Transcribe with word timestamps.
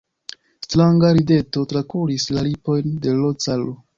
Stranga 0.67 1.11
rideto 1.17 1.65
trakuris 1.73 2.27
la 2.37 2.45
lipojn 2.49 2.99
de 3.07 3.17
l' 3.21 3.33
caro. 3.45 3.79